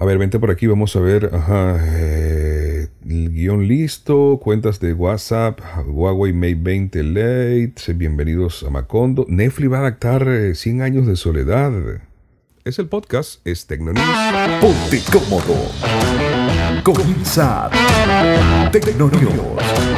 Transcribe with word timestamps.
A 0.00 0.04
ver, 0.04 0.16
vente 0.16 0.38
por 0.38 0.52
aquí, 0.52 0.68
vamos 0.68 0.94
a 0.94 1.00
ver. 1.00 1.28
Eh, 1.32 2.86
el 3.04 3.32
guion 3.32 3.66
listo, 3.66 4.38
cuentas 4.40 4.78
de 4.78 4.92
WhatsApp, 4.92 5.58
Huawei 5.88 6.32
Mate 6.32 6.54
20 6.54 7.02
Lite. 7.02 7.92
Bienvenidos 7.94 8.62
a 8.62 8.70
Macondo. 8.70 9.26
Netflix 9.28 9.72
va 9.72 9.78
a 9.78 9.80
adaptar 9.80 10.28
eh, 10.28 10.54
100 10.54 10.82
años 10.82 11.06
de 11.08 11.16
soledad. 11.16 11.72
Es 12.64 12.78
el 12.78 12.86
podcast, 12.86 13.44
es 13.44 13.66
Tecnonews. 13.66 14.06
Ponte 14.60 15.02
cómodo. 15.10 15.56
Comienza 16.84 17.68
Tecnonews. 18.70 19.97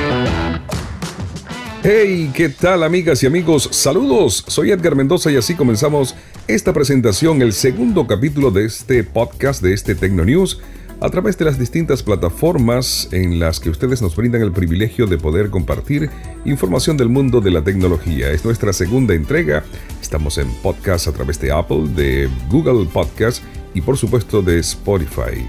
Hey, 1.83 2.31
¿qué 2.35 2.51
tal 2.51 2.83
amigas 2.83 3.23
y 3.23 3.27
amigos? 3.27 3.67
Saludos, 3.73 4.45
soy 4.49 4.71
Edgar 4.71 4.95
Mendoza 4.95 5.31
y 5.31 5.37
así 5.37 5.55
comenzamos 5.55 6.15
esta 6.47 6.75
presentación, 6.75 7.41
el 7.41 7.55
segundo 7.55 8.07
capítulo 8.07 8.51
de 8.51 8.67
este 8.67 9.03
podcast, 9.03 9.63
de 9.63 9.73
este 9.73 9.95
Tecnonews, 9.95 10.61
a 11.01 11.09
través 11.09 11.39
de 11.39 11.47
las 11.47 11.59
distintas 11.59 12.03
plataformas 12.03 13.09
en 13.13 13.41
las 13.41 13.61
que 13.61 13.71
ustedes 13.71 14.03
nos 14.03 14.15
brindan 14.15 14.43
el 14.43 14.53
privilegio 14.53 15.07
de 15.07 15.17
poder 15.17 15.49
compartir 15.49 16.11
información 16.45 16.99
del 16.99 17.09
mundo 17.09 17.41
de 17.41 17.51
la 17.51 17.65
tecnología. 17.65 18.31
Es 18.31 18.45
nuestra 18.45 18.75
segunda 18.75 19.15
entrega, 19.15 19.65
estamos 20.03 20.37
en 20.37 20.53
podcast 20.57 21.09
a 21.09 21.13
través 21.13 21.41
de 21.41 21.51
Apple, 21.51 21.89
de 21.97 22.29
Google 22.51 22.91
Podcast 22.93 23.43
y 23.73 23.81
por 23.81 23.97
supuesto 23.97 24.43
de 24.43 24.59
Spotify. 24.59 25.49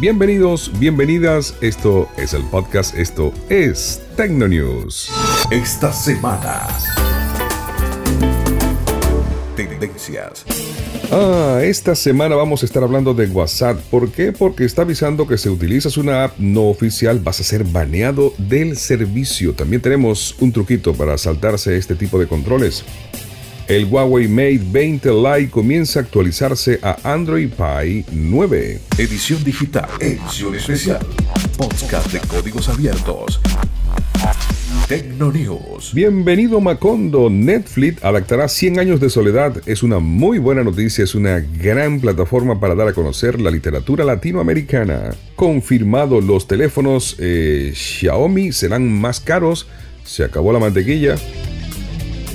Bienvenidos, 0.00 0.72
bienvenidas, 0.80 1.54
esto 1.60 2.08
es 2.16 2.34
el 2.34 2.42
podcast, 2.42 2.98
esto 2.98 3.32
es 3.48 4.02
Tecnonews. 4.16 5.08
Esta 5.52 5.92
semana. 5.92 6.66
Tendencias. 9.54 10.44
Ah, 11.12 11.60
esta 11.62 11.94
semana 11.94 12.34
vamos 12.34 12.64
a 12.64 12.66
estar 12.66 12.82
hablando 12.82 13.14
de 13.14 13.26
WhatsApp. 13.28 13.78
¿Por 13.88 14.10
qué? 14.10 14.32
Porque 14.32 14.64
está 14.64 14.82
avisando 14.82 15.28
que 15.28 15.38
si 15.38 15.48
utilizas 15.48 15.96
una 15.96 16.24
app 16.24 16.38
no 16.38 16.64
oficial 16.70 17.20
vas 17.20 17.38
a 17.38 17.44
ser 17.44 17.62
baneado 17.62 18.34
del 18.36 18.76
servicio. 18.76 19.54
También 19.54 19.80
tenemos 19.80 20.34
un 20.40 20.50
truquito 20.50 20.92
para 20.94 21.16
saltarse 21.18 21.76
este 21.76 21.94
tipo 21.94 22.18
de 22.18 22.26
controles. 22.26 22.84
El 23.66 23.86
Huawei 23.86 24.28
Mate 24.28 24.60
20 24.62 25.10
Lite 25.10 25.50
comienza 25.50 25.98
a 25.98 26.02
actualizarse 26.02 26.78
a 26.82 26.98
Android 27.02 27.48
Pie 27.48 28.04
9. 28.12 28.78
Edición 28.98 29.42
digital. 29.42 29.88
Edición 30.00 30.54
especial. 30.54 30.98
Podcast 31.56 32.12
de 32.12 32.20
códigos 32.28 32.68
abiertos. 32.68 33.40
Tecnonews. 34.86 35.94
Bienvenido 35.94 36.60
Macondo. 36.60 37.30
Netflix 37.30 38.04
adaptará 38.04 38.48
100 38.48 38.80
años 38.80 39.00
de 39.00 39.08
soledad. 39.08 39.56
Es 39.64 39.82
una 39.82 39.98
muy 39.98 40.36
buena 40.36 40.62
noticia, 40.62 41.02
es 41.02 41.14
una 41.14 41.40
gran 41.40 42.00
plataforma 42.00 42.60
para 42.60 42.74
dar 42.74 42.88
a 42.88 42.92
conocer 42.92 43.40
la 43.40 43.50
literatura 43.50 44.04
latinoamericana. 44.04 45.14
Confirmado, 45.36 46.20
los 46.20 46.46
teléfonos 46.46 47.16
eh, 47.18 47.72
Xiaomi 47.74 48.52
serán 48.52 48.92
más 48.92 49.20
caros. 49.20 49.66
Se 50.04 50.22
acabó 50.22 50.52
la 50.52 50.58
mantequilla. 50.58 51.16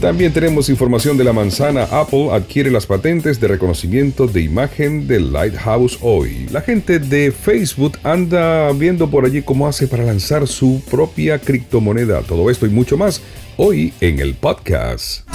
También 0.02 0.32
tenemos 0.32 0.70
información 0.70 1.18
de 1.18 1.26
la 1.26 1.34
manzana. 1.34 1.84
Apple 1.84 2.30
adquiere 2.32 2.72
las 2.72 2.86
patentes 2.86 3.38
de 3.42 3.50
reconocimiento 3.50 4.28
de 4.28 4.42
imagen 4.42 5.08
de 5.08 5.20
Lighthouse 5.20 5.98
hoy. 6.02 6.48
La 6.52 6.62
gente 6.62 7.00
de 7.00 7.34
Facebook 7.34 7.98
anda 8.04 8.72
viendo 8.72 9.10
por 9.10 9.26
allí 9.26 9.42
cómo 9.42 9.68
hace 9.68 9.88
para 9.88 10.04
lanzar 10.04 10.48
su 10.48 10.82
propia 10.90 11.38
criptomoneda. 11.38 12.22
Todo 12.22 12.50
esto 12.50 12.66
y 12.66 12.70
mucho 12.70 12.96
más 12.96 13.22
hoy 13.58 13.94
en 14.00 14.20
el 14.20 14.36
podcast. 14.36 15.28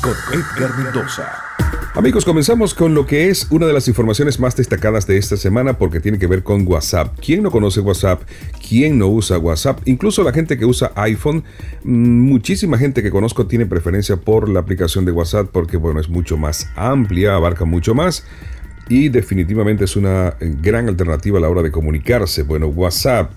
Con 0.00 0.14
Edgar 0.32 0.78
Mendoza. 0.78 1.51
Amigos, 1.94 2.24
comenzamos 2.24 2.72
con 2.72 2.94
lo 2.94 3.04
que 3.04 3.28
es 3.28 3.48
una 3.50 3.66
de 3.66 3.74
las 3.74 3.86
informaciones 3.86 4.40
más 4.40 4.56
destacadas 4.56 5.06
de 5.06 5.18
esta 5.18 5.36
semana 5.36 5.76
porque 5.76 6.00
tiene 6.00 6.18
que 6.18 6.26
ver 6.26 6.42
con 6.42 6.66
WhatsApp. 6.66 7.18
¿Quién 7.20 7.42
no 7.42 7.50
conoce 7.50 7.80
WhatsApp? 7.80 8.22
¿Quién 8.66 8.98
no 8.98 9.08
usa 9.08 9.36
WhatsApp? 9.36 9.78
Incluso 9.84 10.22
la 10.22 10.32
gente 10.32 10.56
que 10.56 10.64
usa 10.64 10.92
iPhone, 10.94 11.44
muchísima 11.84 12.78
gente 12.78 13.02
que 13.02 13.10
conozco 13.10 13.46
tiene 13.46 13.66
preferencia 13.66 14.16
por 14.16 14.48
la 14.48 14.60
aplicación 14.60 15.04
de 15.04 15.12
WhatsApp 15.12 15.50
porque, 15.52 15.76
bueno, 15.76 16.00
es 16.00 16.08
mucho 16.08 16.38
más 16.38 16.70
amplia, 16.76 17.34
abarca 17.34 17.66
mucho 17.66 17.94
más 17.94 18.24
y 18.88 19.10
definitivamente 19.10 19.84
es 19.84 19.94
una 19.94 20.34
gran 20.40 20.88
alternativa 20.88 21.36
a 21.36 21.42
la 21.42 21.50
hora 21.50 21.62
de 21.62 21.70
comunicarse. 21.70 22.42
Bueno, 22.42 22.68
WhatsApp. 22.68 23.32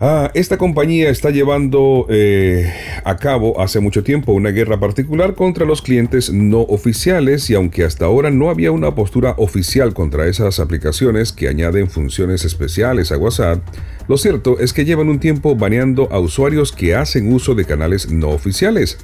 Ah, 0.00 0.30
esta 0.34 0.58
compañía 0.58 1.10
está 1.10 1.30
llevando 1.30 2.06
eh, 2.08 2.72
a 3.02 3.16
cabo 3.16 3.60
hace 3.60 3.80
mucho 3.80 4.04
tiempo 4.04 4.32
una 4.32 4.50
guerra 4.50 4.78
particular 4.78 5.34
contra 5.34 5.66
los 5.66 5.82
clientes 5.82 6.32
no 6.32 6.60
oficiales 6.60 7.50
y 7.50 7.56
aunque 7.56 7.82
hasta 7.82 8.04
ahora 8.04 8.30
no 8.30 8.48
había 8.48 8.70
una 8.70 8.94
postura 8.94 9.34
oficial 9.38 9.94
contra 9.94 10.28
esas 10.28 10.60
aplicaciones 10.60 11.32
que 11.32 11.48
añaden 11.48 11.90
funciones 11.90 12.44
especiales 12.44 13.10
a 13.10 13.18
WhatsApp, 13.18 13.60
lo 14.06 14.16
cierto 14.18 14.60
es 14.60 14.72
que 14.72 14.84
llevan 14.84 15.08
un 15.08 15.18
tiempo 15.18 15.56
baneando 15.56 16.06
a 16.12 16.20
usuarios 16.20 16.70
que 16.70 16.94
hacen 16.94 17.32
uso 17.32 17.56
de 17.56 17.64
canales 17.64 18.08
no 18.08 18.28
oficiales. 18.28 18.98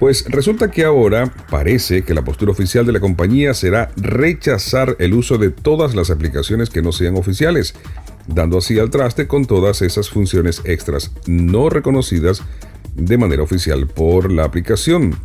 Pues 0.00 0.24
resulta 0.28 0.68
que 0.72 0.82
ahora 0.84 1.32
parece 1.48 2.02
que 2.02 2.14
la 2.14 2.24
postura 2.24 2.50
oficial 2.50 2.84
de 2.84 2.90
la 2.90 2.98
compañía 2.98 3.54
será 3.54 3.92
rechazar 3.94 4.96
el 4.98 5.14
uso 5.14 5.38
de 5.38 5.50
todas 5.50 5.94
las 5.94 6.10
aplicaciones 6.10 6.70
que 6.70 6.82
no 6.82 6.90
sean 6.90 7.14
oficiales, 7.14 7.76
dando 8.26 8.58
así 8.58 8.78
al 8.78 8.90
traste 8.90 9.26
con 9.26 9.44
todas 9.44 9.82
esas 9.82 10.10
funciones 10.10 10.62
extras 10.64 11.12
no 11.26 11.68
reconocidas 11.68 12.42
de 12.94 13.18
manera 13.18 13.42
oficial 13.42 13.86
por 13.86 14.30
la 14.30 14.44
aplicación. 14.44 15.16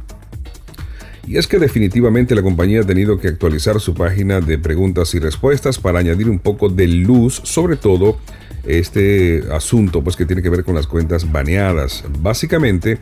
Y 1.28 1.38
es 1.38 1.48
que 1.48 1.60
definitivamente 1.60 2.36
la 2.36 2.42
compañía 2.42 2.82
ha 2.82 2.86
tenido 2.86 3.20
que 3.20 3.28
actualizar 3.28 3.82
su 3.82 3.94
página 3.94 4.40
de 4.40 4.58
preguntas 4.58 5.14
y 5.14 5.20
respuestas 5.20 5.78
para 5.78 6.00
añadir 6.00 6.30
un 6.30 6.40
poco 6.40 6.70
de 6.70 6.88
luz, 6.88 7.42
sobre 7.44 7.76
todo 7.76 8.18
este 8.66 9.44
asunto 9.52 10.04
pues 10.04 10.16
que 10.16 10.26
tiene 10.26 10.42
que 10.42 10.50
ver 10.50 10.64
con 10.64 10.76
las 10.76 10.88
cuentas 10.88 11.30
baneadas. 11.30 12.06
Básicamente, 12.20 13.00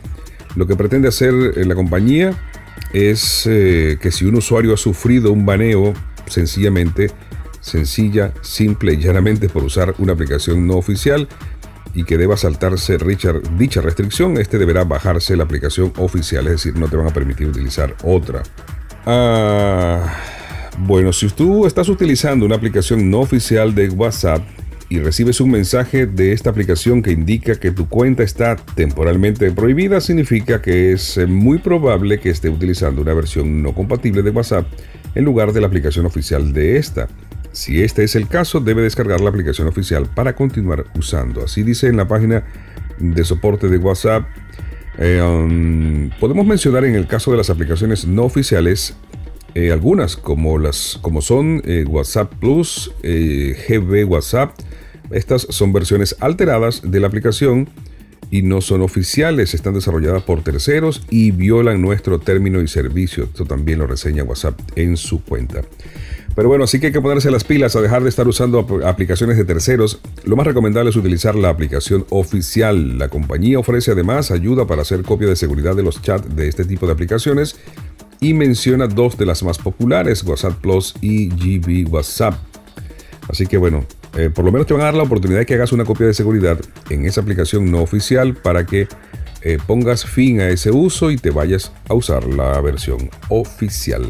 lo 0.56 0.66
que 0.66 0.74
pretende 0.74 1.06
hacer 1.06 1.32
la 1.32 1.74
compañía 1.76 2.36
es 2.92 3.46
eh, 3.46 3.98
que 4.00 4.10
si 4.10 4.24
un 4.24 4.34
usuario 4.36 4.74
ha 4.74 4.76
sufrido 4.76 5.32
un 5.32 5.46
baneo, 5.46 5.94
sencillamente, 6.26 7.10
sencilla, 7.66 8.32
simple 8.42 8.94
y 8.94 8.98
llanamente 8.98 9.48
por 9.48 9.64
usar 9.64 9.94
una 9.98 10.12
aplicación 10.12 10.66
no 10.66 10.76
oficial 10.76 11.28
y 11.94 12.04
que 12.04 12.16
deba 12.16 12.36
saltarse 12.36 12.96
Richard, 12.98 13.42
dicha 13.58 13.80
restricción, 13.80 14.38
este 14.38 14.58
deberá 14.58 14.84
bajarse 14.84 15.36
la 15.36 15.44
aplicación 15.44 15.92
oficial, 15.96 16.46
es 16.46 16.52
decir, 16.52 16.76
no 16.76 16.88
te 16.88 16.96
van 16.96 17.08
a 17.08 17.12
permitir 17.12 17.48
utilizar 17.48 17.96
otra. 18.04 18.42
Ah, 19.06 20.14
bueno, 20.78 21.12
si 21.12 21.28
tú 21.28 21.66
estás 21.66 21.88
utilizando 21.88 22.46
una 22.46 22.56
aplicación 22.56 23.10
no 23.10 23.20
oficial 23.20 23.74
de 23.74 23.88
WhatsApp, 23.88 24.42
y 24.88 25.00
recibes 25.00 25.40
un 25.40 25.50
mensaje 25.50 26.06
de 26.06 26.32
esta 26.32 26.50
aplicación 26.50 27.02
que 27.02 27.10
indica 27.10 27.58
que 27.58 27.72
tu 27.72 27.88
cuenta 27.88 28.22
está 28.22 28.54
temporalmente 28.54 29.50
prohibida, 29.50 30.00
significa 30.00 30.62
que 30.62 30.92
es 30.92 31.18
muy 31.26 31.58
probable 31.58 32.20
que 32.20 32.30
esté 32.30 32.48
utilizando 32.48 33.02
una 33.02 33.12
versión 33.12 33.62
no 33.62 33.74
compatible 33.74 34.22
de 34.22 34.30
WhatsApp 34.30 34.66
en 35.16 35.24
lugar 35.24 35.52
de 35.52 35.60
la 35.60 35.66
aplicación 35.66 36.06
oficial 36.06 36.52
de 36.52 36.76
esta. 36.76 37.08
Si 37.56 37.82
este 37.82 38.04
es 38.04 38.14
el 38.16 38.28
caso, 38.28 38.60
debe 38.60 38.82
descargar 38.82 39.22
la 39.22 39.30
aplicación 39.30 39.66
oficial 39.66 40.10
para 40.14 40.36
continuar 40.36 40.84
usando. 40.94 41.42
Así 41.42 41.62
dice 41.62 41.86
en 41.86 41.96
la 41.96 42.06
página 42.06 42.44
de 42.98 43.24
soporte 43.24 43.70
de 43.70 43.78
WhatsApp. 43.78 44.26
Eh, 44.98 45.22
um, 45.22 46.10
podemos 46.20 46.44
mencionar 46.44 46.84
en 46.84 46.94
el 46.94 47.06
caso 47.06 47.30
de 47.30 47.38
las 47.38 47.48
aplicaciones 47.48 48.06
no 48.06 48.24
oficiales 48.24 48.94
eh, 49.54 49.72
algunas 49.72 50.18
como 50.18 50.58
las 50.58 50.98
como 51.00 51.22
son 51.22 51.62
eh, 51.64 51.86
WhatsApp 51.88 52.30
Plus, 52.38 52.92
GB 53.02 54.04
WhatsApp. 54.04 54.54
Estas 55.10 55.46
son 55.48 55.72
versiones 55.72 56.14
alteradas 56.20 56.82
de 56.84 57.00
la 57.00 57.06
aplicación 57.06 57.70
y 58.30 58.42
no 58.42 58.60
son 58.60 58.82
oficiales, 58.82 59.54
están 59.54 59.72
desarrolladas 59.72 60.24
por 60.24 60.42
terceros 60.42 61.06
y 61.08 61.30
violan 61.30 61.80
nuestro 61.80 62.18
término 62.18 62.60
y 62.60 62.68
servicio. 62.68 63.24
Esto 63.24 63.46
también 63.46 63.78
lo 63.78 63.86
reseña 63.86 64.24
WhatsApp 64.24 64.60
en 64.76 64.98
su 64.98 65.24
cuenta. 65.24 65.62
Pero 66.36 66.48
bueno, 66.48 66.64
así 66.64 66.78
que 66.78 66.88
hay 66.88 66.92
que 66.92 67.00
ponerse 67.00 67.30
las 67.30 67.44
pilas 67.44 67.74
a 67.76 67.80
dejar 67.80 68.02
de 68.02 68.10
estar 68.10 68.28
usando 68.28 68.58
ap- 68.60 68.84
aplicaciones 68.84 69.38
de 69.38 69.44
terceros. 69.46 70.00
Lo 70.24 70.36
más 70.36 70.46
recomendable 70.46 70.90
es 70.90 70.96
utilizar 70.96 71.34
la 71.34 71.48
aplicación 71.48 72.04
oficial. 72.10 72.98
La 72.98 73.08
compañía 73.08 73.58
ofrece 73.58 73.92
además 73.92 74.30
ayuda 74.30 74.66
para 74.66 74.82
hacer 74.82 75.02
copia 75.02 75.28
de 75.28 75.34
seguridad 75.36 75.74
de 75.74 75.82
los 75.82 76.02
chats 76.02 76.36
de 76.36 76.46
este 76.46 76.66
tipo 76.66 76.86
de 76.86 76.92
aplicaciones 76.92 77.56
y 78.20 78.34
menciona 78.34 78.86
dos 78.86 79.16
de 79.16 79.24
las 79.24 79.42
más 79.42 79.56
populares, 79.56 80.22
WhatsApp 80.24 80.60
Plus 80.60 80.94
y 81.00 81.28
GB 81.30 81.90
WhatsApp. 81.90 82.34
Así 83.28 83.46
que 83.46 83.56
bueno, 83.56 83.86
eh, 84.14 84.28
por 84.28 84.44
lo 84.44 84.52
menos 84.52 84.66
te 84.66 84.74
van 84.74 84.82
a 84.82 84.86
dar 84.86 84.94
la 84.94 85.04
oportunidad 85.04 85.38
de 85.40 85.46
que 85.46 85.54
hagas 85.54 85.72
una 85.72 85.86
copia 85.86 86.06
de 86.06 86.12
seguridad 86.14 86.58
en 86.90 87.06
esa 87.06 87.22
aplicación 87.22 87.70
no 87.70 87.80
oficial 87.80 88.34
para 88.34 88.66
que 88.66 88.88
eh, 89.40 89.58
pongas 89.66 90.04
fin 90.04 90.40
a 90.40 90.50
ese 90.50 90.70
uso 90.70 91.10
y 91.10 91.16
te 91.16 91.30
vayas 91.30 91.72
a 91.88 91.94
usar 91.94 92.26
la 92.26 92.60
versión 92.60 93.08
oficial. 93.30 94.06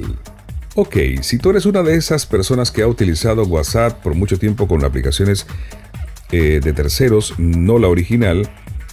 Ok, 0.78 0.94
si 1.22 1.38
tú 1.38 1.48
eres 1.48 1.64
una 1.64 1.82
de 1.82 1.96
esas 1.96 2.26
personas 2.26 2.70
que 2.70 2.82
ha 2.82 2.86
utilizado 2.86 3.44
WhatsApp 3.44 4.02
por 4.02 4.14
mucho 4.14 4.38
tiempo 4.38 4.68
con 4.68 4.84
aplicaciones 4.84 5.46
eh, 6.32 6.60
de 6.62 6.72
terceros, 6.74 7.32
no 7.38 7.78
la 7.78 7.88
original, 7.88 8.46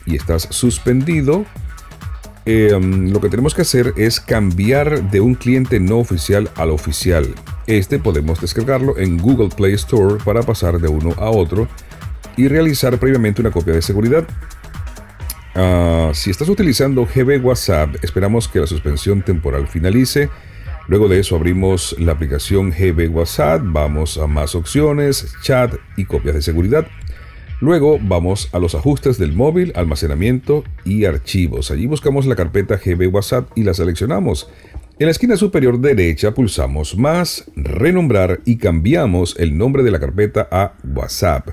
y 0.06 0.16
estás 0.16 0.48
suspendido, 0.50 1.46
um, 2.46 3.10
lo 3.12 3.20
que 3.20 3.28
tenemos 3.28 3.54
que 3.54 3.64
hacer 3.64 3.94
es 3.98 4.22
cambiar 4.22 5.12
de 5.12 5.20
un 5.20 5.36
cliente 5.36 5.82
no 5.82 5.98
oficial 5.98 6.50
al 6.56 6.70
oficial. 6.70 7.36
Este 7.68 8.00
podemos 8.00 8.40
descargarlo 8.40 8.98
en 8.98 9.18
Google 9.18 9.50
Play 9.50 9.74
Store 9.74 10.24
para 10.24 10.42
pasar 10.42 10.80
de 10.80 10.88
uno 10.88 11.14
a 11.18 11.32
otro 11.32 11.68
y 12.38 12.48
realizar 12.48 12.98
previamente 12.98 13.42
una 13.42 13.52
copia 13.52 13.74
de 13.74 13.82
seguridad. 13.82 14.26
Ah, 15.54 16.12
si 16.14 16.30
estás 16.30 16.48
utilizando 16.48 17.06
GB 17.06 17.44
WhatsApp, 17.44 17.96
esperamos 18.02 18.48
que 18.48 18.62
la 18.62 18.68
suspensión 18.68 19.22
temporal 19.22 19.68
finalice. 19.68 20.30
Luego 20.88 21.08
de 21.08 21.20
eso 21.20 21.38
abrimos 21.38 21.96
la 21.98 22.12
aplicación 22.12 22.72
GB 22.72 23.10
WhatsApp, 23.10 23.62
vamos 23.64 24.18
a 24.18 24.28
más 24.28 24.54
opciones, 24.54 25.34
chat 25.42 25.74
y 25.96 26.06
copias 26.06 26.36
de 26.36 26.42
seguridad. 26.42 26.88
Luego 27.62 27.98
vamos 28.02 28.50
a 28.52 28.60
los 28.60 28.76
ajustes 28.76 29.18
del 29.18 29.32
móvil, 29.32 29.72
almacenamiento 29.76 30.66
y 30.84 31.06
archivos. 31.06 31.72
Allí 31.72 31.86
buscamos 31.86 32.26
la 32.26 32.36
carpeta 32.36 32.76
GB 32.76 33.08
WhatsApp 33.08 33.50
y 33.56 33.64
la 33.64 33.74
seleccionamos. 33.74 34.50
En 35.00 35.08
la 35.08 35.12
esquina 35.12 35.38
superior 35.38 35.80
derecha 35.80 36.34
pulsamos 36.34 36.98
más, 36.98 37.50
renombrar 37.56 38.42
y 38.44 38.58
cambiamos 38.58 39.38
el 39.40 39.58
nombre 39.58 39.84
de 39.84 39.92
la 39.92 40.02
carpeta 40.02 40.50
a 40.52 40.74
WhatsApp. 40.84 41.50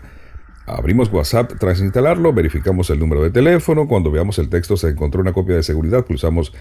Abrimos 0.66 1.12
WhatsApp 1.12 1.52
tras 1.58 1.80
instalarlo, 1.80 2.32
verificamos 2.32 2.90
el 2.90 2.98
número 2.98 3.22
de 3.22 3.30
teléfono, 3.30 3.88
cuando 3.88 4.10
veamos 4.10 4.38
el 4.38 4.48
texto 4.48 4.76
se 4.76 4.88
encontró 4.88 5.20
una 5.20 5.32
copia 5.32 5.56
de 5.56 5.62
seguridad, 5.62 6.04
pulsamos 6.04 6.52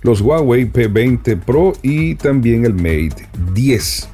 los 0.03 0.21
Huawei 0.21 0.71
P20 0.71 1.39
Pro 1.39 1.73
y 1.81 2.13
también 2.15 2.65
el 2.65 2.75
Mate 2.75 3.27
10. 3.55 4.07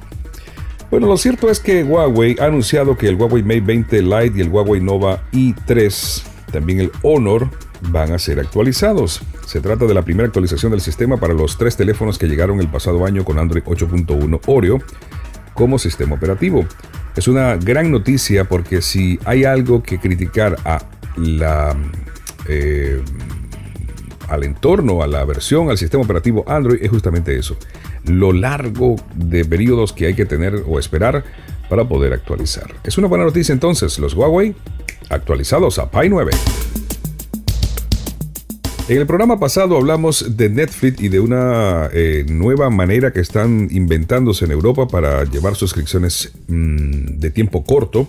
Bueno, 0.90 1.06
lo 1.06 1.18
cierto 1.18 1.50
es 1.50 1.60
que 1.60 1.84
Huawei 1.84 2.36
ha 2.40 2.46
anunciado 2.46 2.96
que 2.96 3.08
el 3.08 3.16
Huawei 3.16 3.42
Mate 3.42 3.60
20 3.60 4.00
Lite 4.02 4.38
y 4.38 4.40
el 4.40 4.48
Huawei 4.48 4.80
Nova 4.80 5.22
i3, 5.32 6.22
también 6.50 6.80
el 6.80 6.90
Honor, 7.02 7.50
van 7.90 8.12
a 8.12 8.18
ser 8.18 8.40
actualizados. 8.40 9.20
Se 9.48 9.62
trata 9.62 9.86
de 9.86 9.94
la 9.94 10.02
primera 10.02 10.26
actualización 10.26 10.72
del 10.72 10.82
sistema 10.82 11.16
para 11.16 11.32
los 11.32 11.56
tres 11.56 11.74
teléfonos 11.74 12.18
que 12.18 12.26
llegaron 12.26 12.60
el 12.60 12.68
pasado 12.68 13.06
año 13.06 13.24
con 13.24 13.38
Android 13.38 13.62
8.1 13.64 14.40
Oreo 14.44 14.78
como 15.54 15.78
sistema 15.78 16.16
operativo. 16.16 16.66
Es 17.16 17.28
una 17.28 17.56
gran 17.56 17.90
noticia 17.90 18.44
porque 18.44 18.82
si 18.82 19.18
hay 19.24 19.44
algo 19.44 19.82
que 19.82 19.98
criticar 19.98 20.58
a 20.66 20.82
la 21.16 21.74
eh, 22.46 23.02
al 24.28 24.44
entorno, 24.44 25.02
a 25.02 25.06
la 25.06 25.24
versión, 25.24 25.70
al 25.70 25.78
sistema 25.78 26.04
operativo 26.04 26.44
Android 26.46 26.82
es 26.82 26.90
justamente 26.90 27.34
eso. 27.34 27.56
Lo 28.04 28.34
largo 28.34 28.96
de 29.14 29.46
periodos 29.46 29.94
que 29.94 30.08
hay 30.08 30.14
que 30.14 30.26
tener 30.26 30.62
o 30.66 30.78
esperar 30.78 31.24
para 31.70 31.88
poder 31.88 32.12
actualizar. 32.12 32.70
Es 32.84 32.98
una 32.98 33.08
buena 33.08 33.24
noticia 33.24 33.54
entonces, 33.54 33.98
los 33.98 34.12
Huawei 34.12 34.54
actualizados 35.08 35.78
a 35.78 35.90
Pi 35.90 36.10
9. 36.10 36.32
En 38.88 38.96
el 38.96 39.06
programa 39.06 39.38
pasado 39.38 39.76
hablamos 39.76 40.38
de 40.38 40.48
Netflix 40.48 41.02
y 41.02 41.10
de 41.10 41.20
una 41.20 41.90
eh, 41.92 42.24
nueva 42.26 42.70
manera 42.70 43.12
que 43.12 43.20
están 43.20 43.68
inventándose 43.70 44.46
en 44.46 44.50
Europa 44.50 44.88
para 44.88 45.24
llevar 45.24 45.56
suscripciones 45.56 46.32
mm, 46.46 47.18
de 47.18 47.30
tiempo 47.30 47.64
corto 47.64 48.08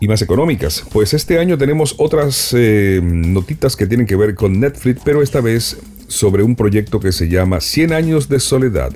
y 0.00 0.08
más 0.08 0.22
económicas. 0.22 0.82
Pues 0.90 1.12
este 1.12 1.38
año 1.38 1.58
tenemos 1.58 1.96
otras 1.98 2.54
eh, 2.56 3.00
notitas 3.04 3.76
que 3.76 3.86
tienen 3.86 4.06
que 4.06 4.16
ver 4.16 4.34
con 4.34 4.58
Netflix, 4.58 5.02
pero 5.04 5.20
esta 5.22 5.42
vez 5.42 5.76
sobre 6.08 6.42
un 6.42 6.56
proyecto 6.56 6.98
que 6.98 7.12
se 7.12 7.28
llama 7.28 7.60
100 7.60 7.92
años 7.92 8.30
de 8.30 8.40
soledad. 8.40 8.92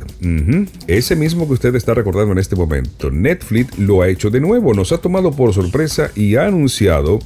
Ese 0.86 1.16
mismo 1.16 1.46
que 1.46 1.52
usted 1.52 1.74
está 1.74 1.92
recordando 1.92 2.32
en 2.32 2.38
este 2.38 2.56
momento. 2.56 3.10
Netflix 3.10 3.78
lo 3.78 4.00
ha 4.00 4.08
hecho 4.08 4.30
de 4.30 4.40
nuevo, 4.40 4.72
nos 4.72 4.92
ha 4.92 4.98
tomado 4.98 5.32
por 5.32 5.52
sorpresa 5.52 6.10
y 6.14 6.36
ha 6.36 6.46
anunciado 6.46 7.18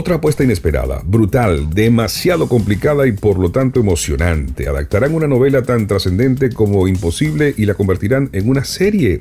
otra 0.00 0.14
apuesta 0.14 0.42
inesperada, 0.42 1.02
brutal, 1.04 1.68
demasiado 1.68 2.48
complicada 2.48 3.06
y 3.06 3.12
por 3.12 3.38
lo 3.38 3.50
tanto 3.50 3.80
emocionante. 3.80 4.66
Adaptarán 4.66 5.14
una 5.14 5.26
novela 5.26 5.62
tan 5.62 5.86
trascendente 5.86 6.50
como 6.50 6.88
imposible 6.88 7.54
y 7.54 7.66
la 7.66 7.74
convertirán 7.74 8.30
en 8.32 8.48
una 8.48 8.64
serie. 8.64 9.20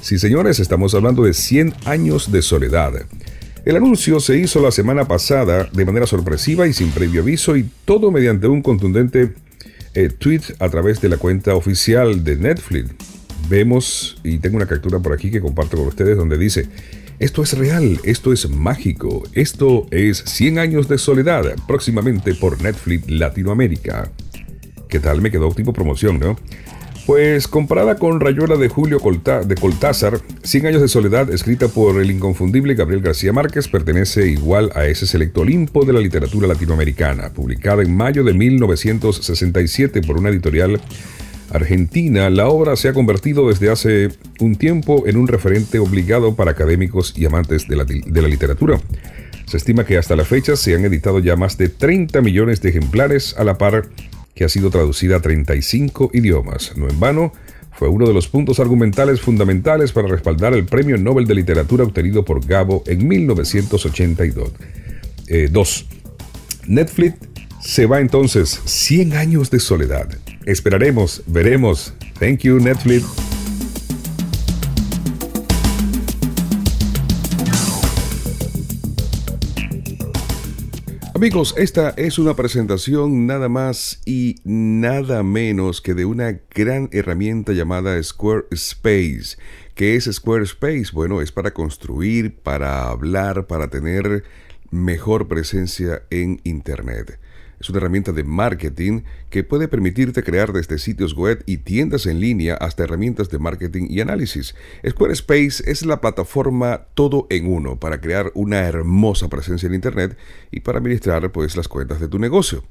Sí, 0.00 0.20
señores, 0.20 0.60
estamos 0.60 0.94
hablando 0.94 1.24
de 1.24 1.34
100 1.34 1.74
años 1.86 2.30
de 2.30 2.40
soledad. 2.40 2.92
El 3.64 3.74
anuncio 3.74 4.20
se 4.20 4.38
hizo 4.38 4.62
la 4.62 4.70
semana 4.70 5.08
pasada 5.08 5.68
de 5.72 5.84
manera 5.84 6.06
sorpresiva 6.06 6.68
y 6.68 6.72
sin 6.72 6.92
previo 6.92 7.22
aviso 7.22 7.56
y 7.56 7.68
todo 7.84 8.12
mediante 8.12 8.46
un 8.46 8.62
contundente 8.62 9.32
eh, 9.94 10.08
tweet 10.08 10.42
a 10.60 10.68
través 10.68 11.00
de 11.00 11.08
la 11.08 11.16
cuenta 11.16 11.56
oficial 11.56 12.22
de 12.22 12.36
Netflix. 12.36 12.90
Vemos, 13.48 14.20
y 14.22 14.38
tengo 14.38 14.56
una 14.56 14.66
captura 14.66 15.00
por 15.00 15.12
aquí 15.12 15.32
que 15.32 15.40
comparto 15.40 15.76
con 15.76 15.88
ustedes 15.88 16.16
donde 16.16 16.38
dice, 16.38 16.68
esto 17.22 17.42
es 17.44 17.56
real, 17.56 18.00
esto 18.02 18.32
es 18.32 18.50
mágico, 18.50 19.22
esto 19.32 19.86
es 19.92 20.18
100 20.26 20.58
años 20.58 20.88
de 20.88 20.98
soledad, 20.98 21.44
próximamente 21.68 22.34
por 22.34 22.60
Netflix 22.60 23.08
Latinoamérica. 23.08 24.10
¿Qué 24.88 24.98
tal? 24.98 25.22
Me 25.22 25.30
quedó 25.30 25.48
tipo 25.52 25.72
promoción, 25.72 26.18
¿no? 26.18 26.36
Pues 27.06 27.46
comparada 27.46 27.96
con 27.96 28.18
Rayuela 28.18 28.56
de 28.56 28.68
Julio 28.68 28.98
Colta- 28.98 29.44
de 29.44 29.54
Cortázar, 29.54 30.20
100 30.42 30.66
años 30.66 30.82
de 30.82 30.88
soledad, 30.88 31.32
escrita 31.32 31.68
por 31.68 32.00
el 32.00 32.10
inconfundible 32.10 32.74
Gabriel 32.74 33.02
García 33.02 33.32
Márquez, 33.32 33.68
pertenece 33.68 34.26
igual 34.28 34.72
a 34.74 34.86
ese 34.86 35.06
selecto 35.06 35.42
Olimpo 35.42 35.84
de 35.84 35.92
la 35.92 36.00
literatura 36.00 36.48
latinoamericana, 36.48 37.30
publicada 37.32 37.82
en 37.82 37.96
mayo 37.96 38.24
de 38.24 38.34
1967 38.34 40.02
por 40.02 40.18
una 40.18 40.28
editorial 40.30 40.80
argentina, 41.52 42.30
la 42.30 42.48
obra 42.48 42.76
se 42.76 42.88
ha 42.88 42.92
convertido 42.92 43.48
desde 43.48 43.70
hace 43.70 44.08
un 44.40 44.56
tiempo 44.56 45.06
en 45.06 45.16
un 45.16 45.28
referente 45.28 45.78
obligado 45.78 46.34
para 46.34 46.52
académicos 46.52 47.14
y 47.16 47.26
amantes 47.26 47.68
de 47.68 47.76
la, 47.76 47.84
de 47.84 48.22
la 48.22 48.28
literatura. 48.28 48.80
Se 49.46 49.56
estima 49.56 49.84
que 49.84 49.98
hasta 49.98 50.16
la 50.16 50.24
fecha 50.24 50.56
se 50.56 50.74
han 50.74 50.84
editado 50.84 51.18
ya 51.18 51.36
más 51.36 51.58
de 51.58 51.68
30 51.68 52.20
millones 52.22 52.62
de 52.62 52.70
ejemplares 52.70 53.34
a 53.36 53.44
la 53.44 53.58
par 53.58 53.88
que 54.34 54.44
ha 54.44 54.48
sido 54.48 54.70
traducida 54.70 55.16
a 55.16 55.20
35 55.20 56.10
idiomas. 56.14 56.76
No 56.76 56.88
en 56.88 56.98
vano, 56.98 57.32
fue 57.72 57.88
uno 57.88 58.06
de 58.06 58.14
los 58.14 58.28
puntos 58.28 58.60
argumentales 58.60 59.20
fundamentales 59.20 59.92
para 59.92 60.08
respaldar 60.08 60.54
el 60.54 60.64
Premio 60.64 60.96
Nobel 60.96 61.26
de 61.26 61.34
Literatura 61.34 61.84
obtenido 61.84 62.24
por 62.24 62.46
Gabo 62.46 62.82
en 62.86 63.06
1982. 63.06 64.52
Eh. 65.28 65.50
Netflix 66.66 67.16
se 67.60 67.86
va 67.86 68.00
entonces 68.00 68.60
100 68.64 69.14
años 69.14 69.50
de 69.50 69.60
soledad. 69.60 70.08
Esperaremos, 70.46 71.22
veremos. 71.26 71.94
Thank 72.18 72.40
you, 72.40 72.58
Netflix. 72.58 73.04
Amigos, 81.14 81.54
esta 81.56 81.90
es 81.90 82.18
una 82.18 82.34
presentación 82.34 83.28
nada 83.28 83.48
más 83.48 84.02
y 84.04 84.40
nada 84.42 85.22
menos 85.22 85.80
que 85.80 85.94
de 85.94 86.04
una 86.04 86.40
gran 86.52 86.88
herramienta 86.90 87.52
llamada 87.52 88.02
Squarespace. 88.02 89.36
¿Qué 89.76 89.94
es 89.94 90.10
Squarespace? 90.12 90.86
Bueno, 90.92 91.20
es 91.20 91.30
para 91.30 91.52
construir, 91.52 92.34
para 92.34 92.88
hablar, 92.88 93.46
para 93.46 93.68
tener 93.68 94.24
mejor 94.72 95.28
presencia 95.28 96.02
en 96.10 96.40
Internet. 96.42 97.20
Es 97.62 97.70
una 97.70 97.78
herramienta 97.78 98.10
de 98.10 98.24
marketing 98.24 99.02
que 99.30 99.44
puede 99.44 99.68
permitirte 99.68 100.24
crear 100.24 100.52
desde 100.52 100.80
sitios 100.80 101.14
web 101.14 101.44
y 101.46 101.58
tiendas 101.58 102.06
en 102.06 102.18
línea 102.18 102.56
hasta 102.56 102.82
herramientas 102.82 103.30
de 103.30 103.38
marketing 103.38 103.86
y 103.88 104.00
análisis. 104.00 104.56
Squarespace 104.84 105.62
es 105.70 105.86
la 105.86 106.00
plataforma 106.00 106.86
todo 106.94 107.28
en 107.30 107.46
uno 107.46 107.78
para 107.78 108.00
crear 108.00 108.32
una 108.34 108.58
hermosa 108.58 109.28
presencia 109.28 109.68
en 109.68 109.74
Internet 109.74 110.18
y 110.50 110.58
para 110.58 110.78
administrar 110.78 111.30
pues, 111.30 111.56
las 111.56 111.68
cuentas 111.68 112.00
de 112.00 112.08
tu 112.08 112.18
negocio. 112.18 112.64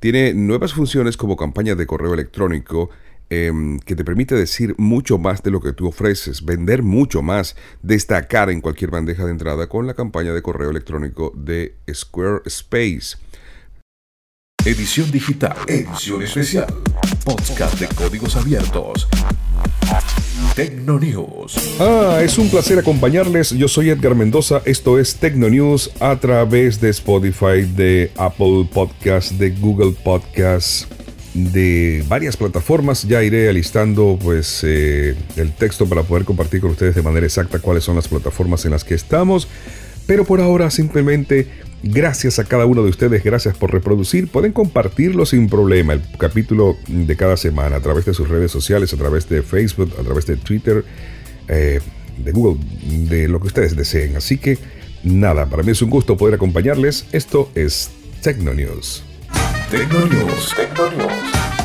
Tiene 0.00 0.34
nuevas 0.34 0.72
funciones 0.72 1.16
como 1.16 1.36
campaña 1.36 1.76
de 1.76 1.86
correo 1.86 2.12
electrónico, 2.12 2.90
em, 3.30 3.78
que 3.78 3.94
te 3.94 4.04
permite 4.04 4.34
decir 4.34 4.74
mucho 4.76 5.18
más 5.18 5.44
de 5.44 5.52
lo 5.52 5.60
que 5.60 5.72
tú 5.72 5.86
ofreces, 5.86 6.44
vender 6.44 6.82
mucho 6.82 7.22
más, 7.22 7.54
destacar 7.80 8.50
en 8.50 8.60
cualquier 8.60 8.90
bandeja 8.90 9.24
de 9.24 9.30
entrada 9.30 9.68
con 9.68 9.86
la 9.86 9.94
campaña 9.94 10.32
de 10.32 10.42
correo 10.42 10.70
electrónico 10.70 11.32
de 11.36 11.76
Squarespace. 11.88 13.18
Edición 14.64 15.10
digital. 15.10 15.56
Edición 15.66 16.22
especial. 16.22 16.72
Podcast 17.24 17.80
de 17.80 17.88
códigos 17.88 18.36
abiertos. 18.36 19.08
Tecno 20.54 21.00
News. 21.00 21.56
Ah, 21.80 22.20
es 22.22 22.38
un 22.38 22.48
placer 22.48 22.78
acompañarles. 22.78 23.50
Yo 23.50 23.66
soy 23.66 23.90
Edgar 23.90 24.14
Mendoza. 24.14 24.62
Esto 24.64 25.00
es 25.00 25.16
Tecno 25.16 25.50
News 25.50 25.90
a 25.98 26.14
través 26.14 26.80
de 26.80 26.90
Spotify, 26.90 27.62
de 27.74 28.12
Apple 28.16 28.68
Podcast, 28.72 29.32
de 29.32 29.50
Google 29.50 29.96
Podcast, 30.00 30.88
de 31.34 32.04
varias 32.06 32.36
plataformas. 32.36 33.02
Ya 33.02 33.20
iré 33.24 33.48
alistando 33.48 34.16
pues 34.22 34.60
eh, 34.62 35.16
el 35.34 35.50
texto 35.56 35.88
para 35.88 36.04
poder 36.04 36.24
compartir 36.24 36.60
con 36.60 36.70
ustedes 36.70 36.94
de 36.94 37.02
manera 37.02 37.26
exacta 37.26 37.58
cuáles 37.58 37.82
son 37.82 37.96
las 37.96 38.06
plataformas 38.06 38.64
en 38.64 38.70
las 38.70 38.84
que 38.84 38.94
estamos. 38.94 39.48
Pero 40.06 40.24
por 40.24 40.40
ahora 40.40 40.70
simplemente 40.70 41.48
Gracias 41.82 42.38
a 42.38 42.44
cada 42.44 42.64
uno 42.64 42.84
de 42.84 42.90
ustedes, 42.90 43.24
gracias 43.24 43.56
por 43.56 43.72
reproducir. 43.72 44.28
Pueden 44.28 44.52
compartirlo 44.52 45.26
sin 45.26 45.48
problema, 45.48 45.94
el 45.94 46.02
capítulo 46.16 46.76
de 46.86 47.16
cada 47.16 47.36
semana, 47.36 47.76
a 47.76 47.80
través 47.80 48.04
de 48.04 48.14
sus 48.14 48.28
redes 48.28 48.52
sociales, 48.52 48.92
a 48.92 48.96
través 48.96 49.28
de 49.28 49.42
Facebook, 49.42 49.92
a 49.98 50.02
través 50.02 50.26
de 50.26 50.36
Twitter, 50.36 50.84
eh, 51.48 51.80
de 52.18 52.32
Google, 52.32 52.62
de 53.08 53.26
lo 53.26 53.40
que 53.40 53.48
ustedes 53.48 53.74
deseen. 53.74 54.16
Así 54.16 54.38
que 54.38 54.58
nada, 55.02 55.46
para 55.46 55.64
mí 55.64 55.72
es 55.72 55.82
un 55.82 55.90
gusto 55.90 56.16
poder 56.16 56.36
acompañarles. 56.36 57.06
Esto 57.10 57.50
es 57.56 57.90
Tecno 58.22 58.54
News. 58.54 59.02
Tecno 59.68 60.06
News. 60.06 60.54
Tecno 60.56 60.88
News. 60.92 61.61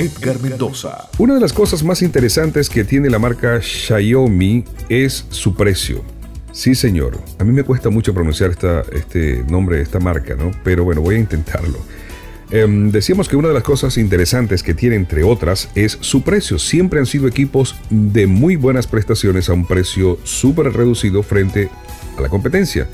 Edgar 0.00 0.40
Mendoza. 0.40 1.10
Una 1.18 1.34
de 1.34 1.40
las 1.40 1.52
cosas 1.52 1.84
más 1.84 2.00
interesantes 2.00 2.70
que 2.70 2.84
tiene 2.84 3.10
la 3.10 3.18
marca 3.18 3.60
Xiaomi 3.60 4.64
es 4.88 5.26
su 5.28 5.54
precio. 5.54 6.02
Sí, 6.52 6.74
señor. 6.74 7.18
A 7.38 7.44
mí 7.44 7.52
me 7.52 7.64
cuesta 7.64 7.90
mucho 7.90 8.14
pronunciar 8.14 8.56
este 8.92 9.44
nombre 9.50 9.76
de 9.76 9.82
esta 9.82 10.00
marca, 10.00 10.34
¿no? 10.36 10.52
Pero 10.64 10.84
bueno, 10.84 11.02
voy 11.02 11.16
a 11.16 11.18
intentarlo. 11.18 11.78
Em, 12.50 12.90
decíamos 12.90 13.28
que 13.28 13.36
una 13.36 13.48
de 13.48 13.54
las 13.54 13.62
cosas 13.62 13.98
interesantes 13.98 14.62
que 14.62 14.72
tiene, 14.72 14.96
entre 14.96 15.22
otras, 15.22 15.68
es 15.74 15.98
su 16.00 16.22
precio. 16.22 16.58
Siempre 16.58 16.98
han 16.98 17.06
sido 17.06 17.28
equipos 17.28 17.76
de 17.90 18.26
muy 18.26 18.56
buenas 18.56 18.86
prestaciones 18.86 19.50
a 19.50 19.52
un 19.52 19.66
precio 19.66 20.18
súper 20.24 20.72
reducido 20.72 21.22
frente 21.22 21.68
a 22.16 22.22
la 22.22 22.30
competencia. 22.30 22.88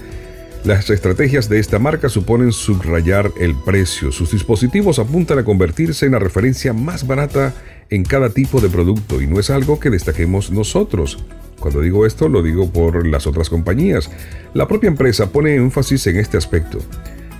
Las 0.64 0.90
estrategias 0.90 1.48
de 1.48 1.60
esta 1.60 1.78
marca 1.78 2.08
suponen 2.08 2.52
subrayar 2.52 3.30
el 3.38 3.54
precio. 3.54 4.10
Sus 4.10 4.32
dispositivos 4.32 4.98
apuntan 4.98 5.38
a 5.38 5.44
convertirse 5.44 6.06
en 6.06 6.12
la 6.12 6.18
referencia 6.18 6.72
más 6.72 7.06
barata 7.06 7.54
en 7.88 8.02
cada 8.02 8.30
tipo 8.30 8.60
de 8.60 8.68
producto 8.68 9.22
y 9.22 9.26
no 9.26 9.38
es 9.38 9.50
algo 9.50 9.78
que 9.78 9.90
destaquemos 9.90 10.50
nosotros. 10.50 11.24
Cuando 11.60 11.80
digo 11.80 12.04
esto 12.04 12.28
lo 12.28 12.42
digo 12.42 12.70
por 12.70 13.06
las 13.06 13.26
otras 13.26 13.48
compañías. 13.48 14.10
La 14.54 14.66
propia 14.66 14.88
empresa 14.88 15.30
pone 15.30 15.54
énfasis 15.54 16.06
en 16.08 16.16
este 16.18 16.36
aspecto. 16.36 16.78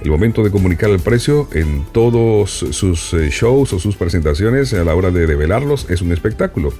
El 0.02 0.10
momento 0.10 0.44
de 0.44 0.50
comunicar 0.50 0.90
el 0.90 1.00
precio 1.00 1.48
en 1.52 1.84
todos 1.92 2.50
sus 2.50 3.14
eh, 3.14 3.28
shows 3.30 3.72
o 3.72 3.78
sus 3.78 3.96
presentaciones 3.96 4.72
a 4.74 4.84
la 4.84 4.94
hora 4.94 5.10
de 5.10 5.26
develarlos 5.26 5.90
es 5.90 6.00
un 6.00 6.12
espectáculo. 6.12 6.72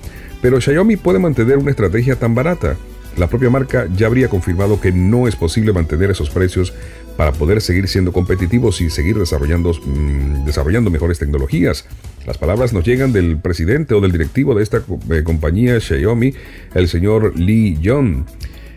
Pero 0.43 0.61
Xiaomi 0.61 0.97
puede 0.97 1.19
mantener 1.19 1.59
una 1.59 1.71
estrategia 1.71 2.17
tan 2.17 2.35
barata 2.35 2.77
la 3.17 3.29
propia 3.29 3.51
marca 3.51 3.89
ya 3.97 4.07
habría 4.07 4.29
confirmado 4.29 4.81
que 4.81 4.93
no 4.93 5.27
es 5.27 5.37
posible 5.37 5.73
mantener 5.73 6.11
esos 6.11 6.31
precios 6.31 6.73
para 7.17 7.33
poder 7.33 7.63
seguir 7.63 7.89
siendo 7.89 8.13
competitivos 8.13 8.81
y 8.81 8.91
seguir 8.91 9.19
desarrollando, 9.19 9.73
mm, 9.73 10.45
desarrollando 10.45 10.91
mejores 10.91 11.19
tecnologías. 11.19 11.87
Las 12.27 12.37
palabras 12.37 12.73
nos 12.73 12.85
llegan 12.85 13.13
del 13.13 13.39
presidente 13.39 13.95
o 13.95 14.01
del 14.01 14.13
directivo 14.13 14.55
de 14.55 14.63
esta 14.63 14.83
eh, 15.11 15.23
compañía 15.25 15.81
Xiaomi, 15.81 16.35
el 16.75 16.89
señor 16.89 17.39
Lee 17.39 17.79
Jong. 17.83 18.25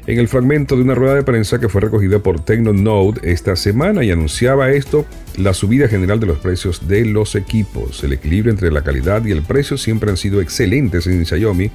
En 0.07 0.17
el 0.17 0.27
fragmento 0.27 0.75
de 0.75 0.81
una 0.81 0.95
rueda 0.95 1.15
de 1.15 1.23
prensa 1.23 1.59
que 1.59 1.69
fue 1.69 1.81
recogida 1.81 2.19
por 2.19 2.43
TechnoNode 2.43 3.19
esta 3.31 3.55
semana 3.55 4.03
y 4.03 4.09
anunciaba 4.09 4.71
esto, 4.71 5.05
la 5.37 5.53
subida 5.53 5.87
general 5.87 6.19
de 6.19 6.25
los 6.25 6.39
precios 6.39 6.87
de 6.87 7.05
los 7.05 7.35
equipos. 7.35 8.03
El 8.03 8.13
equilibrio 8.13 8.51
entre 8.51 8.71
la 8.71 8.83
calidad 8.83 9.23
y 9.25 9.31
el 9.31 9.43
precio 9.43 9.77
siempre 9.77 10.09
han 10.09 10.17
sido 10.17 10.41
excelentes 10.41 11.05
en 11.05 11.25
Xiaomi 11.25 11.69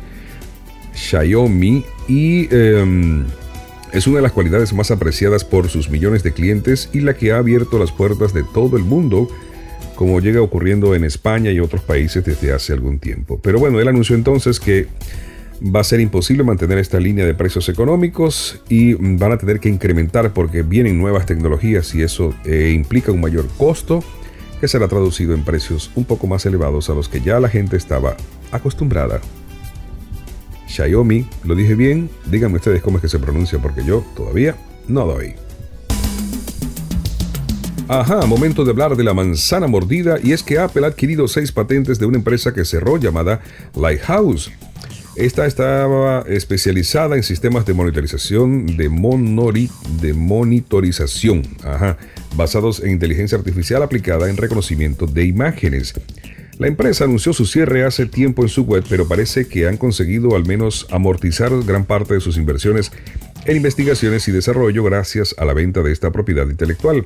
Xiaomi 0.94 1.84
y 2.08 2.48
em, 2.54 3.24
es 3.92 4.06
una 4.06 4.16
de 4.16 4.22
las 4.22 4.32
cualidades 4.32 4.72
más 4.72 4.90
apreciadas 4.90 5.44
por 5.44 5.68
sus 5.68 5.88
millones 5.88 6.22
de 6.22 6.32
clientes 6.32 6.90
y 6.92 7.00
la 7.00 7.14
que 7.14 7.32
ha 7.32 7.38
abierto 7.38 7.78
las 7.78 7.92
puertas 7.92 8.34
de 8.34 8.42
todo 8.42 8.76
el 8.76 8.82
mundo, 8.82 9.28
como 9.94 10.20
llega 10.20 10.42
ocurriendo 10.42 10.94
en 10.94 11.04
España 11.04 11.52
y 11.52 11.60
otros 11.60 11.82
países 11.82 12.24
desde 12.24 12.52
hace 12.52 12.72
algún 12.72 12.98
tiempo. 12.98 13.38
Pero 13.40 13.58
bueno, 13.58 13.80
él 13.80 13.86
anunció 13.86 14.16
entonces 14.16 14.58
que 14.58 14.88
va 15.62 15.80
a 15.80 15.84
ser 15.84 16.00
imposible 16.00 16.42
mantener 16.42 16.78
esta 16.78 16.98
línea 16.98 17.24
de 17.24 17.34
precios 17.34 17.68
económicos 17.68 18.60
y 18.68 18.94
van 18.94 19.32
a 19.32 19.38
tener 19.38 19.60
que 19.60 19.68
incrementar 19.68 20.32
porque 20.32 20.62
vienen 20.62 20.98
nuevas 20.98 21.26
tecnologías 21.26 21.94
y 21.94 22.02
eso 22.02 22.34
eh, 22.44 22.72
implica 22.74 23.12
un 23.12 23.20
mayor 23.20 23.46
costo 23.56 24.02
que 24.60 24.68
será 24.68 24.88
traducido 24.88 25.34
en 25.34 25.44
precios 25.44 25.90
un 25.94 26.04
poco 26.04 26.26
más 26.26 26.44
elevados 26.46 26.90
a 26.90 26.94
los 26.94 27.08
que 27.08 27.20
ya 27.20 27.38
la 27.38 27.48
gente 27.48 27.76
estaba 27.76 28.16
acostumbrada. 28.50 29.20
Xiaomi, 30.74 31.24
¿lo 31.44 31.54
dije 31.54 31.76
bien? 31.76 32.10
Díganme 32.26 32.56
ustedes 32.56 32.82
cómo 32.82 32.98
es 32.98 33.02
que 33.02 33.08
se 33.08 33.20
pronuncia 33.20 33.60
porque 33.60 33.84
yo 33.84 34.04
todavía 34.16 34.56
no 34.88 35.06
doy. 35.06 35.34
Ajá, 37.86 38.26
momento 38.26 38.64
de 38.64 38.70
hablar 38.70 38.96
de 38.96 39.04
la 39.04 39.14
manzana 39.14 39.68
mordida 39.68 40.16
y 40.20 40.32
es 40.32 40.42
que 40.42 40.58
Apple 40.58 40.84
ha 40.84 40.88
adquirido 40.88 41.28
seis 41.28 41.52
patentes 41.52 41.98
de 41.98 42.06
una 42.06 42.16
empresa 42.16 42.52
que 42.52 42.64
cerró 42.64 42.96
llamada 42.96 43.40
Lighthouse. 43.76 44.50
Esta 45.16 45.46
estaba 45.46 46.24
especializada 46.26 47.14
en 47.14 47.22
sistemas 47.22 47.64
de 47.66 47.74
monitorización 47.74 48.76
de, 48.76 48.88
monori, 48.88 49.70
de 50.00 50.12
monitorización, 50.12 51.42
ajá, 51.62 51.98
basados 52.36 52.82
en 52.82 52.90
inteligencia 52.90 53.38
artificial 53.38 53.82
aplicada 53.84 54.28
en 54.28 54.36
reconocimiento 54.36 55.06
de 55.06 55.24
imágenes. 55.24 55.94
La 56.58 56.68
empresa 56.68 57.04
anunció 57.04 57.32
su 57.32 57.46
cierre 57.46 57.84
hace 57.84 58.06
tiempo 58.06 58.42
en 58.42 58.49
su 58.49 58.62
web, 58.62 58.84
pero 58.88 59.08
parece 59.08 59.49
que 59.49 59.66
han 59.66 59.76
conseguido 59.76 60.37
al 60.37 60.46
menos 60.46 60.87
amortizar 60.90 61.50
gran 61.64 61.84
parte 61.84 62.14
de 62.14 62.20
sus 62.20 62.37
inversiones 62.37 62.92
en 63.44 63.56
investigaciones 63.56 64.28
y 64.28 64.32
desarrollo 64.32 64.84
gracias 64.84 65.34
a 65.37 65.44
la 65.44 65.52
venta 65.52 65.82
de 65.82 65.92
esta 65.92 66.12
propiedad 66.12 66.49
intelectual. 66.49 67.04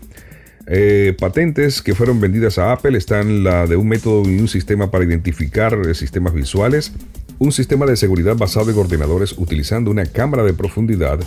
Eh, 0.66 1.16
patentes 1.18 1.80
que 1.80 1.94
fueron 1.94 2.20
vendidas 2.20 2.58
a 2.58 2.72
Apple 2.72 2.98
están 2.98 3.42
la 3.42 3.66
de 3.66 3.76
un 3.76 3.88
método 3.88 4.28
y 4.28 4.38
un 4.38 4.48
sistema 4.48 4.90
para 4.90 5.04
identificar 5.04 5.78
eh, 5.88 5.94
sistemas 5.94 6.34
visuales, 6.34 6.92
un 7.38 7.52
sistema 7.52 7.86
de 7.86 7.96
seguridad 7.96 8.36
basado 8.36 8.70
en 8.70 8.76
ordenadores 8.76 9.32
utilizando 9.38 9.90
una 9.90 10.04
cámara 10.04 10.42
de 10.42 10.52
profundidad, 10.52 11.20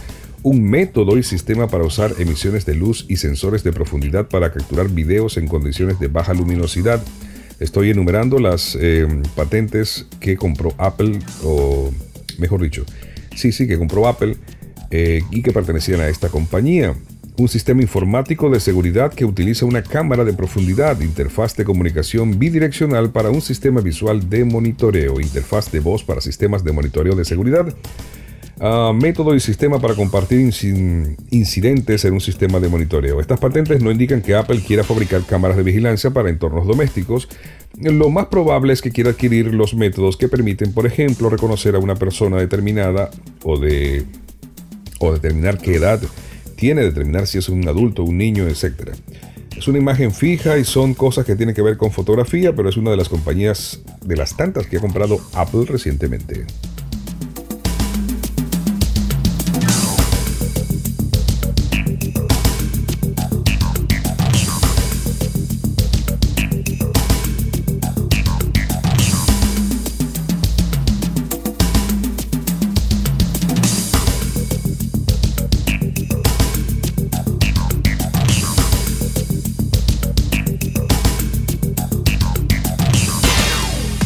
un 0.43 0.69
método 0.69 1.17
y 1.17 1.23
sistema 1.23 1.67
para 1.69 1.85
usar 1.85 2.13
emisiones 2.19 2.67
de 2.67 2.75
luz 2.75 3.05
y 3.09 3.17
sensores 3.17 3.63
de 3.63 3.73
profundidad 3.73 4.27
para 4.27 4.51
capturar 4.51 4.89
videos 4.89 5.37
en 5.37 5.47
condiciones 5.47 5.99
de 5.99 6.07
baja 6.07 6.35
luminosidad, 6.35 7.01
Estoy 7.61 7.91
enumerando 7.91 8.39
las 8.39 8.75
eh, 8.81 9.07
patentes 9.35 10.07
que 10.19 10.35
compró 10.35 10.73
Apple, 10.79 11.19
o 11.43 11.91
mejor 12.39 12.63
dicho, 12.63 12.83
sí, 13.35 13.51
sí, 13.51 13.67
que 13.67 13.77
compró 13.77 14.07
Apple 14.07 14.35
eh, 14.89 15.21
y 15.29 15.43
que 15.43 15.51
pertenecían 15.51 16.01
a 16.01 16.07
esta 16.07 16.29
compañía. 16.29 16.95
Un 17.37 17.47
sistema 17.47 17.83
informático 17.83 18.49
de 18.49 18.59
seguridad 18.59 19.13
que 19.13 19.25
utiliza 19.25 19.67
una 19.67 19.83
cámara 19.83 20.25
de 20.25 20.33
profundidad, 20.33 20.99
interfaz 21.01 21.55
de 21.55 21.63
comunicación 21.63 22.39
bidireccional 22.39 23.11
para 23.11 23.29
un 23.29 23.41
sistema 23.41 23.79
visual 23.79 24.27
de 24.27 24.43
monitoreo, 24.43 25.21
interfaz 25.21 25.71
de 25.71 25.81
voz 25.81 26.03
para 26.03 26.19
sistemas 26.19 26.63
de 26.63 26.71
monitoreo 26.71 27.13
de 27.13 27.25
seguridad, 27.25 27.71
Ah, 28.63 28.93
método 28.93 29.33
y 29.33 29.39
sistema 29.39 29.79
para 29.79 29.95
compartir 29.95 30.39
incidentes 30.39 32.05
en 32.05 32.13
un 32.13 32.21
sistema 32.21 32.59
de 32.59 32.69
monitoreo. 32.69 33.19
Estas 33.19 33.39
patentes 33.39 33.81
no 33.81 33.89
indican 33.89 34.21
que 34.21 34.35
Apple 34.35 34.61
quiera 34.61 34.83
fabricar 34.83 35.23
cámaras 35.23 35.57
de 35.57 35.63
vigilancia 35.63 36.11
para 36.11 36.29
entornos 36.29 36.67
domésticos, 36.67 37.27
lo 37.79 38.11
más 38.11 38.27
probable 38.27 38.73
es 38.73 38.83
que 38.83 38.91
quiera 38.91 39.09
adquirir 39.09 39.51
los 39.51 39.73
métodos 39.73 40.15
que 40.15 40.27
permiten, 40.27 40.73
por 40.73 40.85
ejemplo, 40.85 41.31
reconocer 41.31 41.73
a 41.73 41.79
una 41.79 41.95
persona 41.95 42.37
determinada 42.37 43.09
o, 43.41 43.57
de, 43.57 44.05
o 44.99 45.11
determinar 45.11 45.57
qué 45.57 45.77
edad 45.77 45.99
tiene, 46.55 46.83
determinar 46.83 47.25
si 47.25 47.39
es 47.39 47.49
un 47.49 47.67
adulto, 47.67 48.03
un 48.03 48.19
niño, 48.19 48.47
etc. 48.47 48.91
Es 49.57 49.67
una 49.67 49.79
imagen 49.79 50.11
fija 50.11 50.59
y 50.59 50.65
son 50.65 50.93
cosas 50.93 51.25
que 51.25 51.35
tienen 51.35 51.55
que 51.55 51.63
ver 51.63 51.77
con 51.77 51.89
fotografía, 51.89 52.55
pero 52.55 52.69
es 52.69 52.77
una 52.77 52.91
de 52.91 52.97
las 52.97 53.09
compañías 53.09 53.81
de 54.05 54.17
las 54.17 54.37
tantas 54.37 54.67
que 54.67 54.77
ha 54.77 54.81
comprado 54.81 55.19
Apple 55.33 55.65
recientemente. 55.65 56.45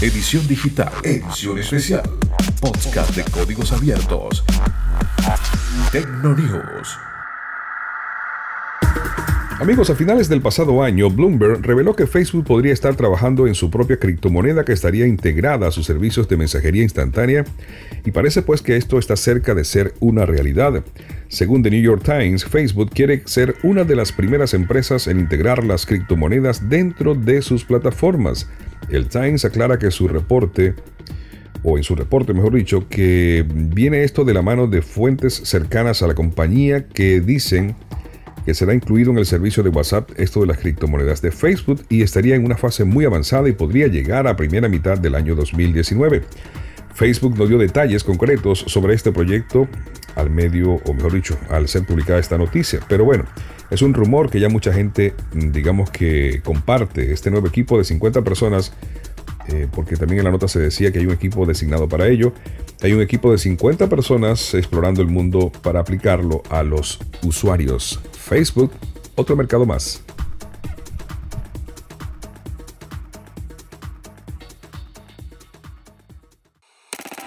Edición 0.05 0.47
digital. 0.47 0.91
Edición 1.01 1.57
especial. 1.57 2.03
Podcast 2.61 3.15
de 3.15 3.23
códigos 3.23 3.71
abiertos. 3.71 4.43
Tecnonews. 5.91 6.99
Amigos, 9.59 9.89
a 9.89 9.95
finales 9.95 10.29
del 10.29 10.41
pasado 10.41 10.83
año, 10.83 11.09
Bloomberg 11.09 11.65
reveló 11.65 11.95
que 11.95 12.05
Facebook 12.05 12.45
podría 12.45 12.71
estar 12.71 12.95
trabajando 12.95 13.47
en 13.47 13.55
su 13.55 13.71
propia 13.71 13.97
criptomoneda 13.97 14.63
que 14.63 14.73
estaría 14.73 15.07
integrada 15.07 15.69
a 15.69 15.71
sus 15.71 15.87
servicios 15.87 16.27
de 16.27 16.37
mensajería 16.37 16.83
instantánea 16.83 17.43
y 18.05 18.11
parece 18.11 18.43
pues 18.43 18.61
que 18.61 18.77
esto 18.77 18.99
está 18.99 19.15
cerca 19.15 19.55
de 19.55 19.63
ser 19.63 19.95
una 20.01 20.27
realidad. 20.27 20.83
Según 21.29 21.63
The 21.63 21.71
New 21.71 21.81
York 21.81 22.03
Times, 22.03 22.45
Facebook 22.45 22.91
quiere 22.91 23.23
ser 23.25 23.55
una 23.63 23.85
de 23.85 23.95
las 23.95 24.11
primeras 24.11 24.53
empresas 24.53 25.07
en 25.07 25.19
integrar 25.19 25.63
las 25.63 25.87
criptomonedas 25.87 26.69
dentro 26.69 27.15
de 27.15 27.41
sus 27.41 27.65
plataformas. 27.65 28.47
El 28.89 29.07
Times 29.07 29.45
aclara 29.45 29.79
que 29.79 29.91
su 29.91 30.07
reporte 30.07 30.75
o 31.63 31.77
en 31.77 31.83
su 31.83 31.95
reporte, 31.95 32.33
mejor 32.33 32.53
dicho, 32.53 32.87
que 32.87 33.43
viene 33.47 34.03
esto 34.03 34.23
de 34.23 34.33
la 34.33 34.43
mano 34.43 34.67
de 34.67 34.81
fuentes 34.81 35.33
cercanas 35.33 36.03
a 36.03 36.07
la 36.07 36.13
compañía 36.13 36.87
que 36.87 37.21
dicen 37.21 37.75
que 38.45 38.53
será 38.53 38.75
incluido 38.75 39.11
en 39.11 39.17
el 39.17 39.25
servicio 39.25 39.63
de 39.63 39.69
WhatsApp 39.69 40.11
esto 40.17 40.41
de 40.41 40.47
las 40.47 40.59
criptomonedas 40.59 41.21
de 41.23 41.31
Facebook 41.31 41.83
y 41.89 42.03
estaría 42.03 42.35
en 42.35 42.45
una 42.45 42.55
fase 42.55 42.83
muy 42.83 43.03
avanzada 43.03 43.49
y 43.49 43.53
podría 43.53 43.87
llegar 43.87 44.27
a 44.27 44.35
primera 44.35 44.69
mitad 44.69 44.99
del 44.99 45.15
año 45.15 45.33
2019. 45.33 46.21
Facebook 46.93 47.35
no 47.37 47.47
dio 47.47 47.57
detalles 47.57 48.03
concretos 48.03 48.59
sobre 48.67 48.93
este 48.93 49.11
proyecto 49.11 49.67
al 50.15 50.29
medio, 50.29 50.73
o 50.73 50.93
mejor 50.93 51.13
dicho, 51.13 51.37
al 51.49 51.67
ser 51.67 51.85
publicada 51.85 52.19
esta 52.19 52.37
noticia, 52.37 52.79
pero 52.87 53.05
bueno, 53.05 53.25
es 53.69 53.81
un 53.81 53.93
rumor 53.93 54.29
que 54.29 54.39
ya 54.39 54.49
mucha 54.49 54.71
gente, 54.73 55.13
digamos 55.33 55.89
que 55.89 56.41
comparte 56.43 57.11
este 57.11 57.31
nuevo 57.31 57.47
equipo 57.47 57.77
de 57.77 57.83
50 57.83 58.21
personas 58.23 58.73
eh, 59.47 59.67
porque 59.71 59.95
también 59.95 60.19
en 60.19 60.25
la 60.25 60.31
nota 60.31 60.47
se 60.47 60.59
decía 60.59 60.91
que 60.91 60.99
hay 60.99 61.05
un 61.05 61.13
equipo 61.13 61.45
designado 61.45 61.87
para 61.87 62.07
ello. 62.07 62.33
Hay 62.81 62.93
un 62.93 63.01
equipo 63.01 63.31
de 63.31 63.37
50 63.37 63.87
personas 63.89 64.53
explorando 64.53 65.01
el 65.01 65.07
mundo 65.07 65.51
para 65.61 65.79
aplicarlo 65.79 66.41
a 66.49 66.63
los 66.63 66.99
usuarios. 67.23 67.99
Facebook, 68.11 68.71
otro 69.15 69.35
mercado 69.35 69.65
más. 69.65 70.04